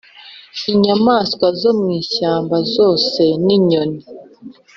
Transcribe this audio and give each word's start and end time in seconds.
inyamaswa 0.71 1.45
zo 1.61 1.71
mu 1.79 1.87
ishyamba 2.01 2.57
zose, 2.73 3.21
n’inyoni 3.45 4.01